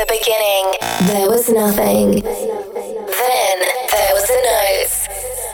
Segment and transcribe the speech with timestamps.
[0.00, 0.64] the beginning,
[1.12, 2.24] there was nothing.
[2.24, 3.56] Then
[3.92, 4.96] there was a note.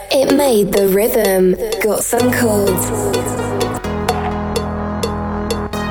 [0.07, 1.51] It made the rhythm,
[1.83, 2.87] got some chords,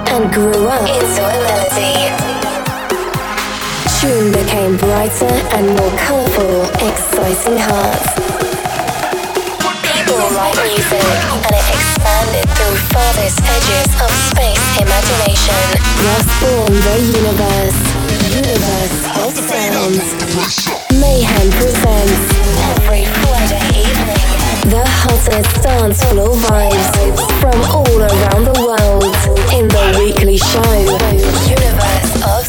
[0.08, 2.08] and grew up into a melody.
[4.00, 8.08] Tune became brighter and more colourful, exciting hearts.
[9.84, 11.04] People write music,
[11.44, 15.64] and it expanded through farthest edges of space imagination.
[16.08, 17.95] Thus born the universe.
[21.00, 22.20] Mayhem presents
[22.68, 24.22] every Friday evening.
[24.70, 29.04] The hottest dance floor vibes from all around the world
[29.54, 30.76] in the weekly show,
[31.48, 32.45] Universe of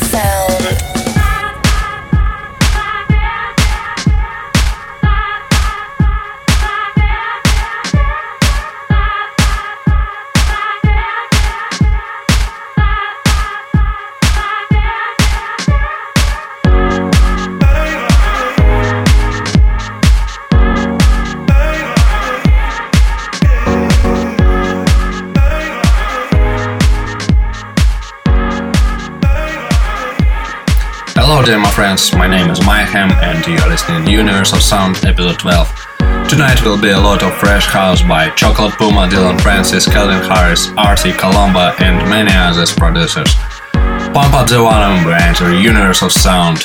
[31.78, 32.12] friends.
[32.16, 35.70] My name is Mayhem, and you are listening to Universe of Sound, episode 12.
[36.28, 40.70] Tonight will be a lot of fresh house by Chocolate Puma, Dillon Francis, Calvin Harris,
[40.76, 43.32] Artie Colomba, and many other producers.
[44.10, 46.64] Pump up the volume, we enter Universe of Sound.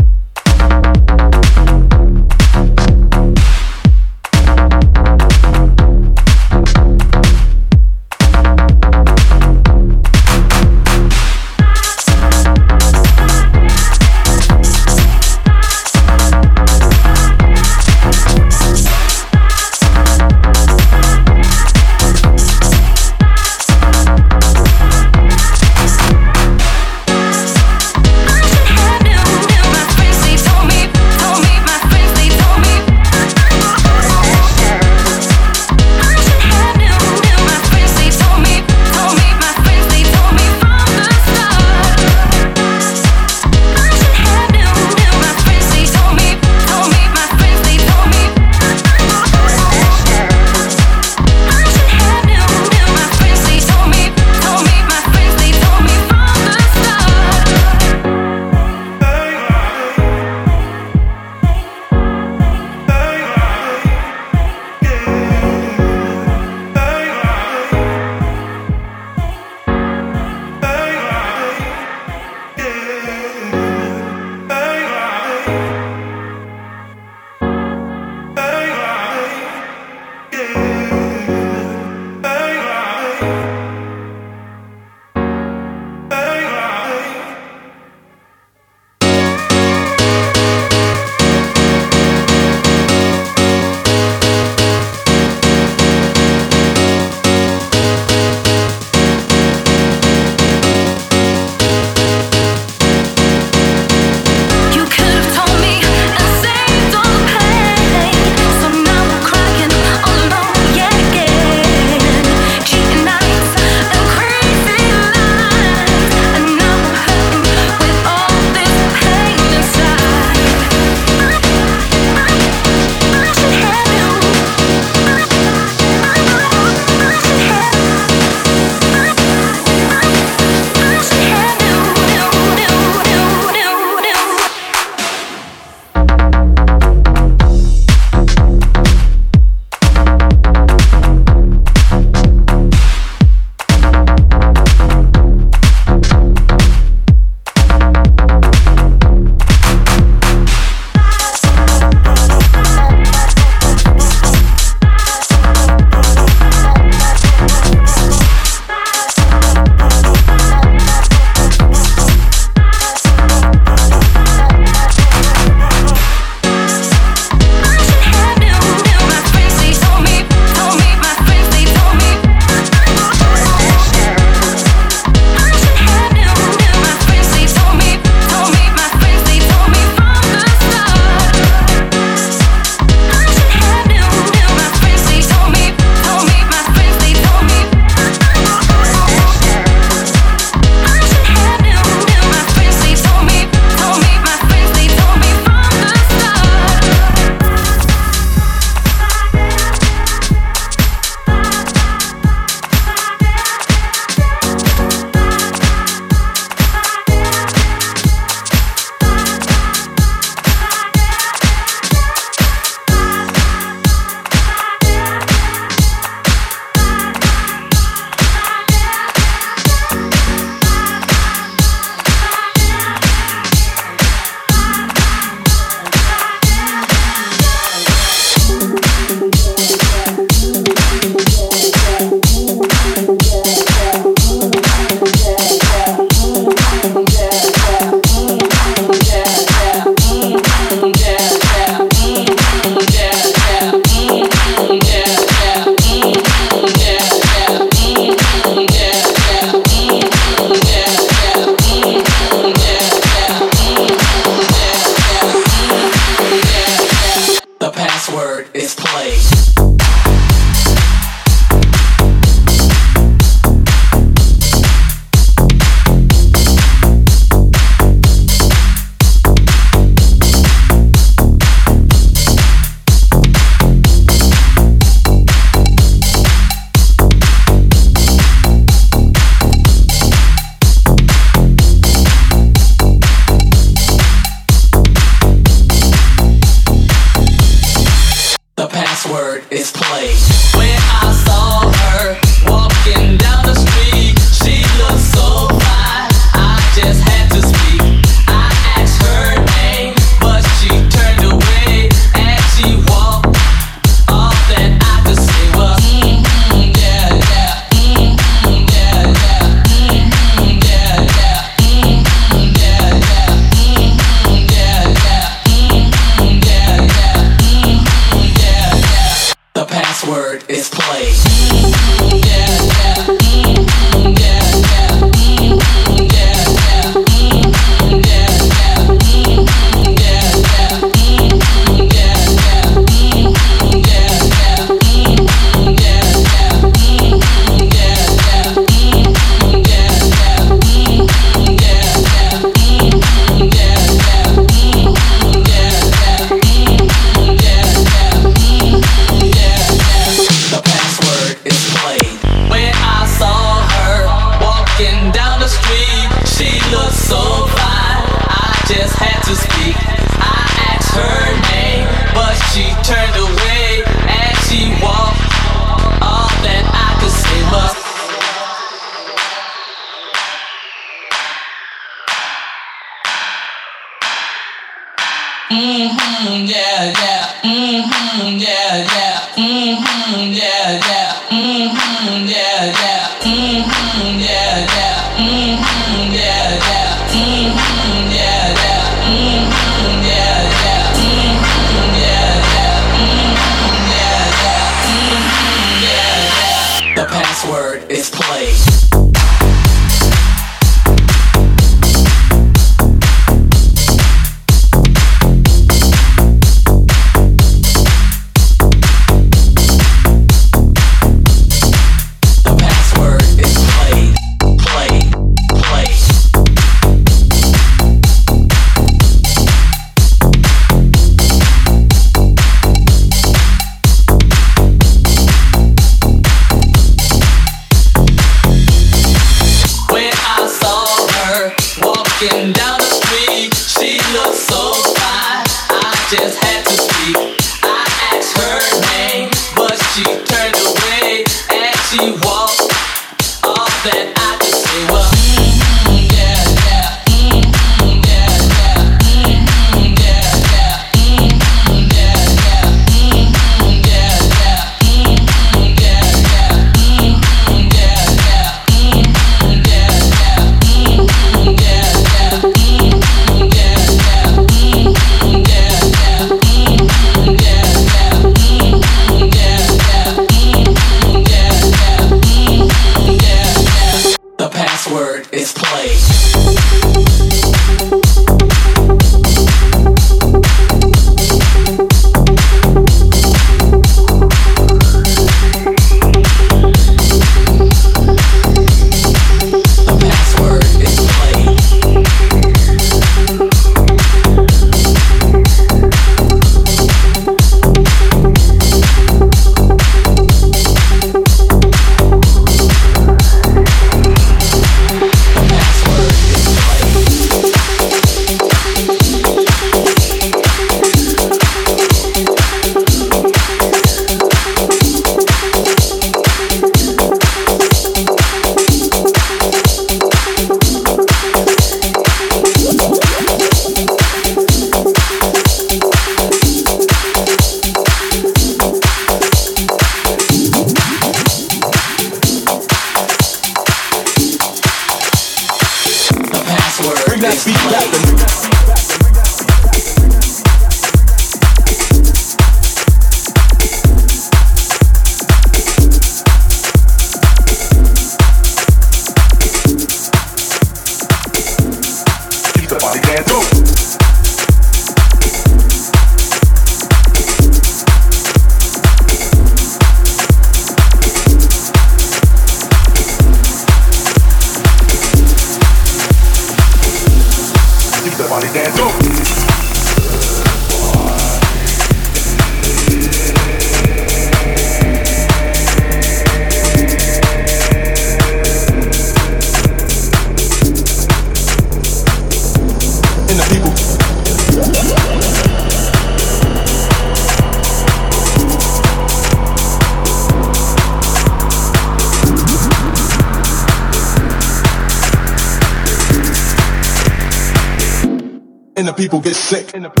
[599.51, 600.00] Sick.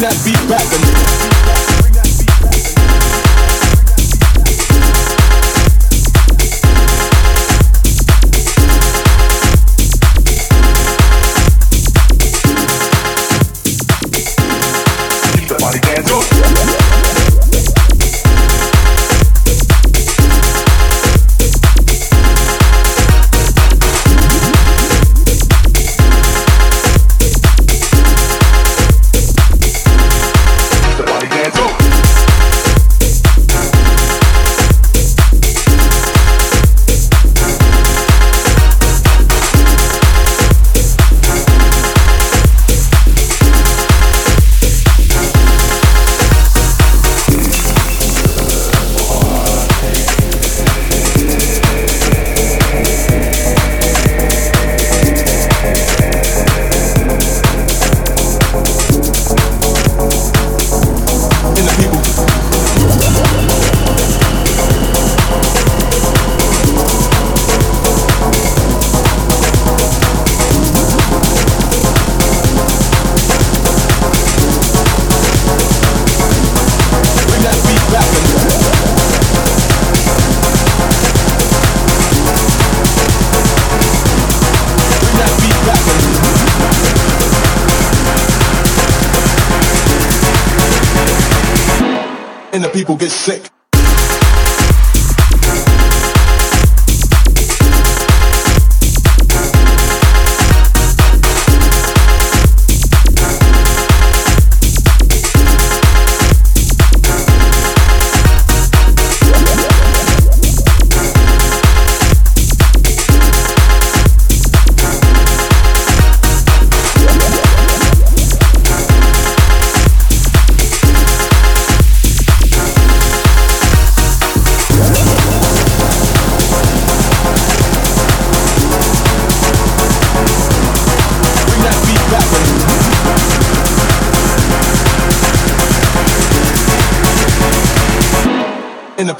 [0.00, 1.79] That be back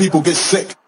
[0.00, 0.79] people get sick.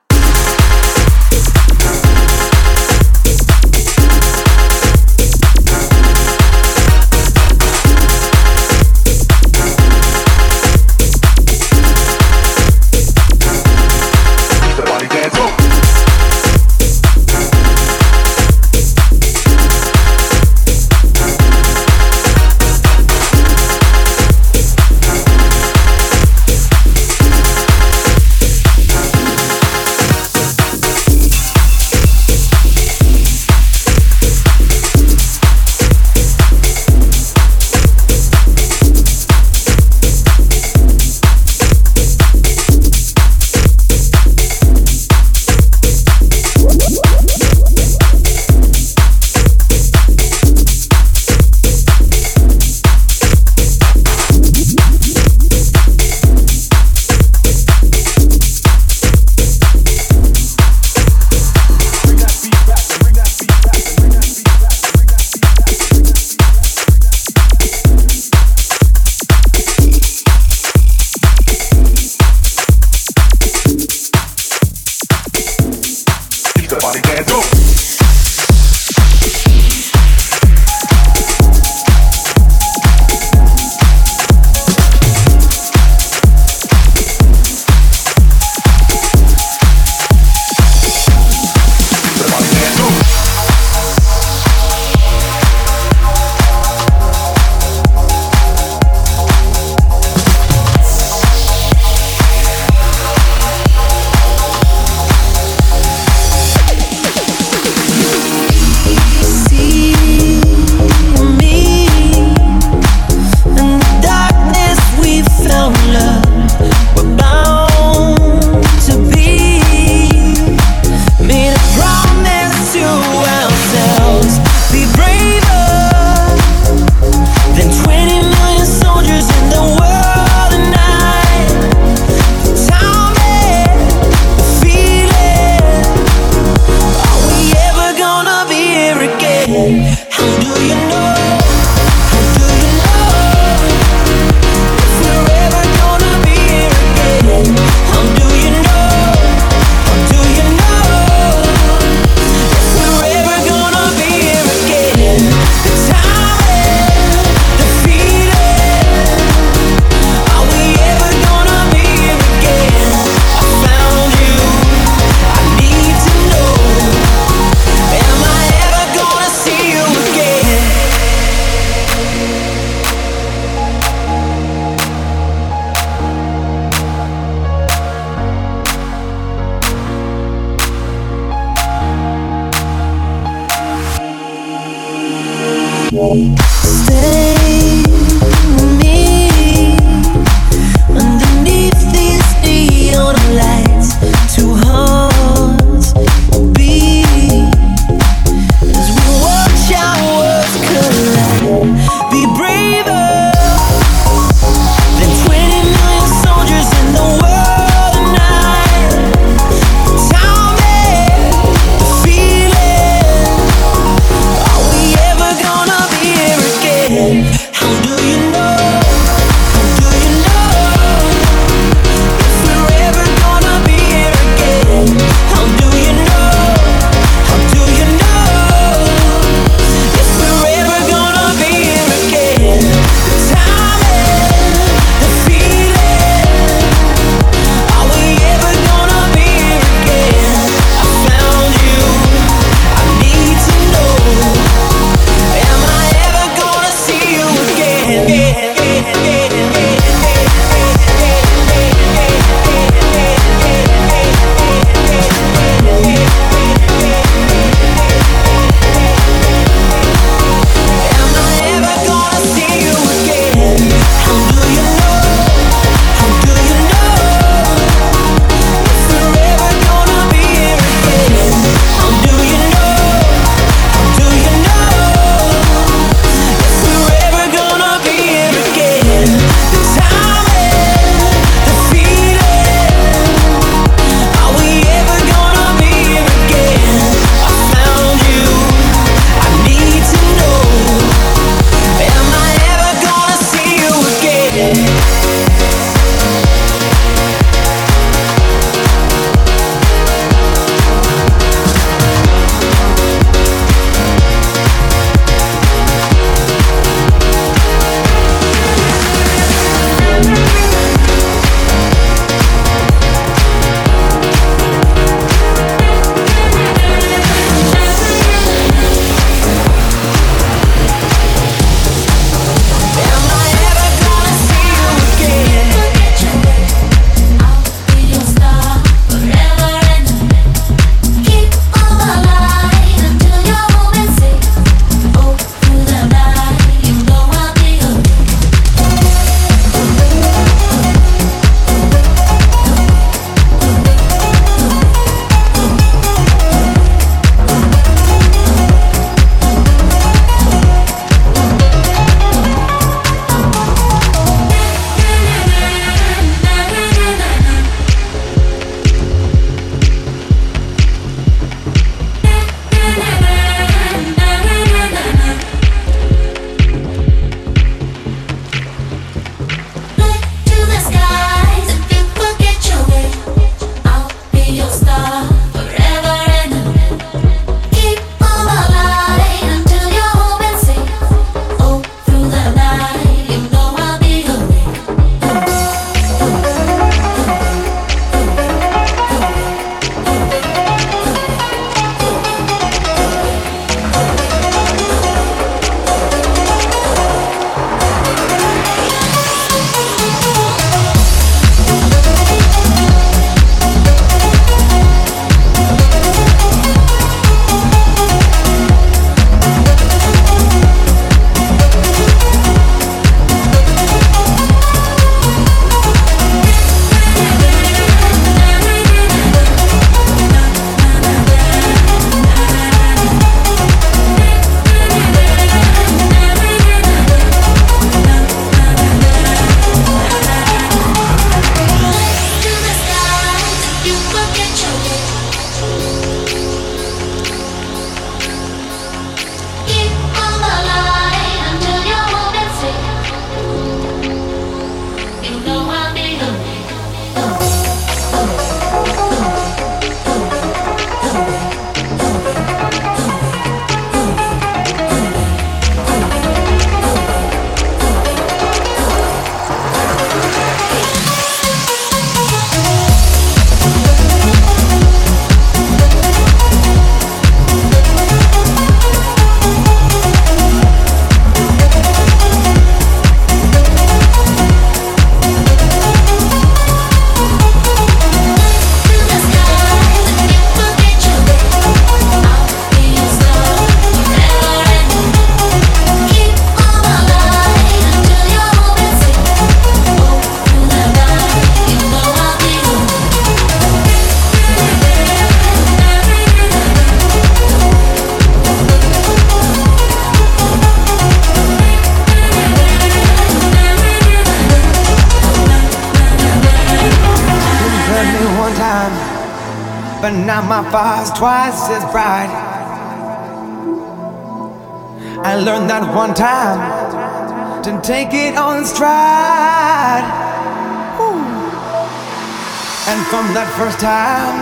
[522.69, 524.15] And from that first time,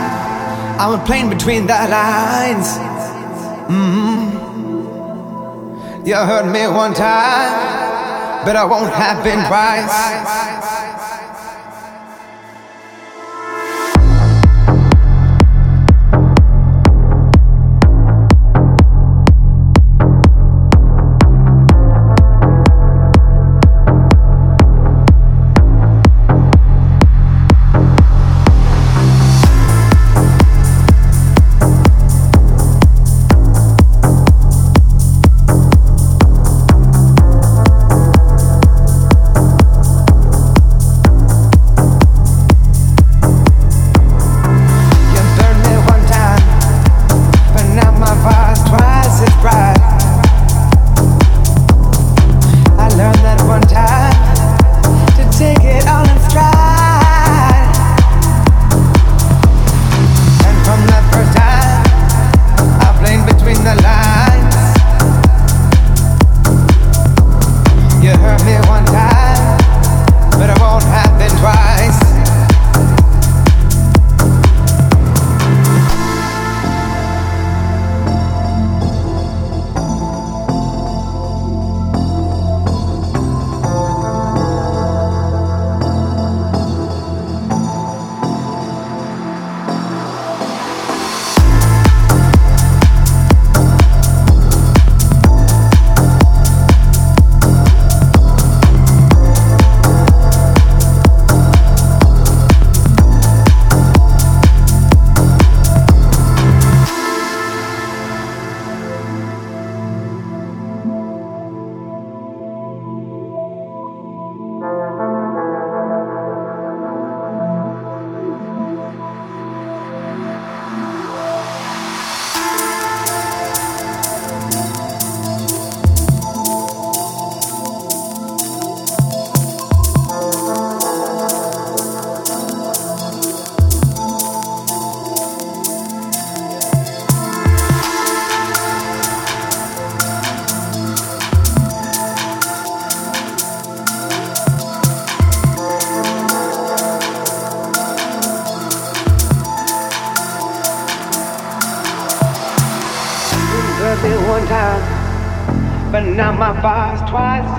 [0.80, 2.78] I was playing between the lines.
[3.68, 4.40] Mm-hmm.
[6.06, 10.99] You heard me one time, but I won't happen twice.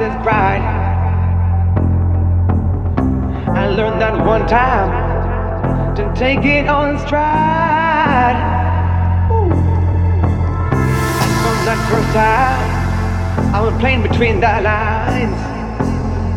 [0.02, 0.62] princess bride.
[3.56, 8.36] I learned that one time to take it on stride.
[9.32, 9.50] Ooh.
[11.42, 15.38] From that first time, I was playing between the lines.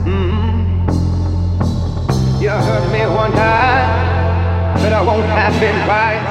[0.04, 0.92] Mm-hmm.
[2.42, 6.23] You heard me one time, but I won't have been right.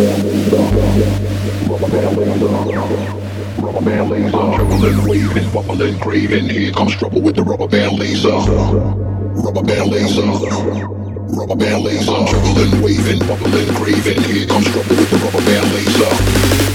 [0.00, 0.08] Rubber
[3.82, 6.48] band laser, juggling, waving, bubbling, craving.
[6.48, 8.30] Here comes trouble with the rubber band laser.
[8.30, 10.22] Rubber band laser.
[11.36, 14.22] Rubber band laser, juggling, waving, bubbling, craving.
[14.22, 16.69] Here comes trouble with the rubber band laser.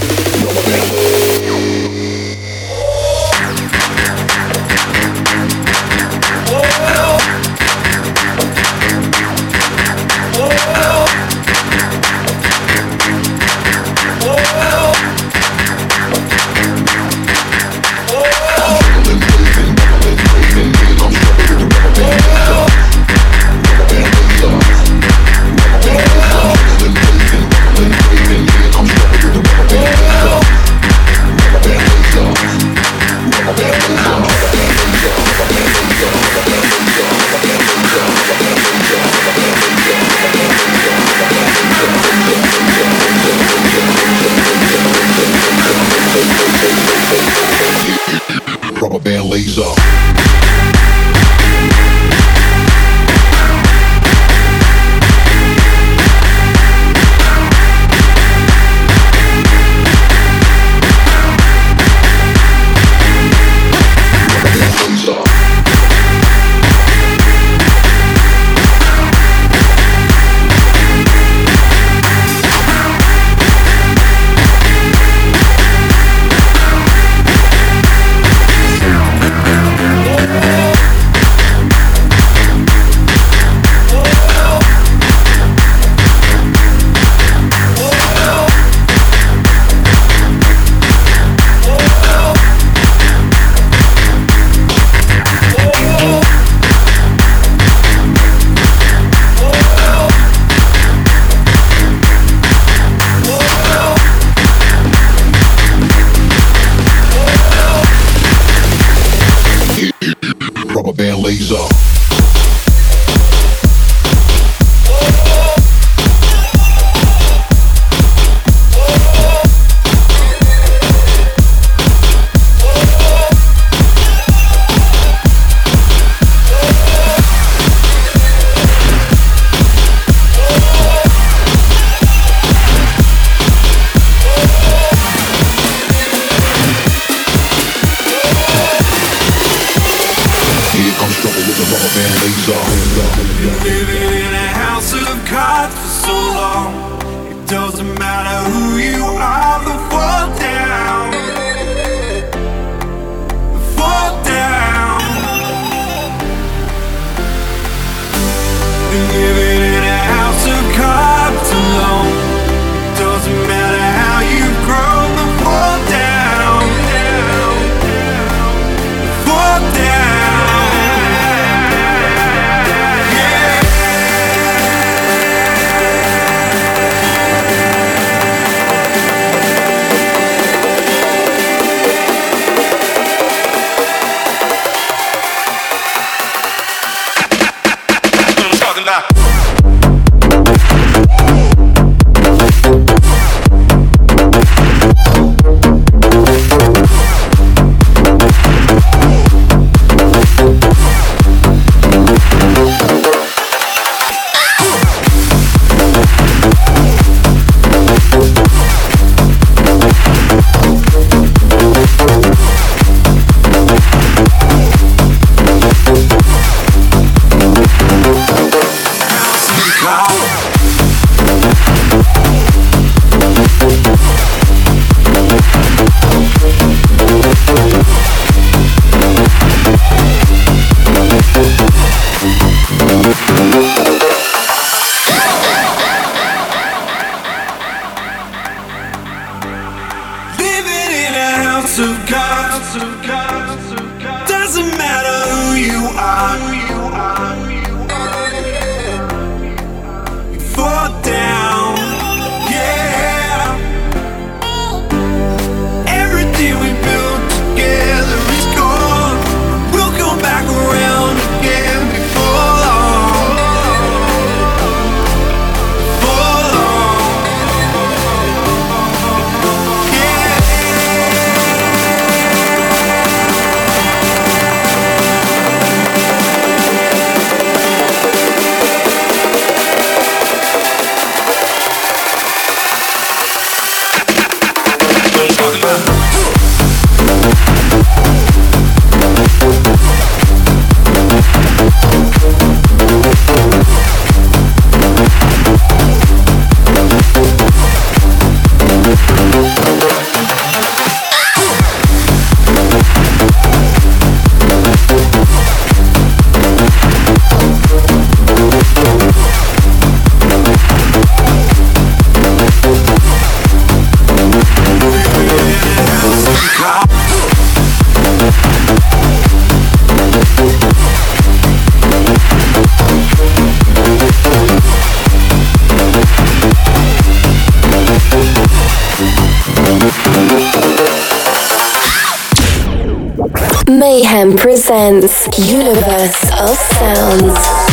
[333.76, 337.65] Mayhem presents Universe of Sounds.